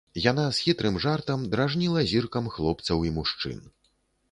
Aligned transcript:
Яна 0.31 0.45
з 0.59 0.63
хітрым 0.67 0.97
жартам 1.05 1.43
дражніла 1.53 2.05
зіркам 2.13 2.51
хлопцаў 2.57 3.07
і 3.11 3.15
мужчын. 3.21 3.63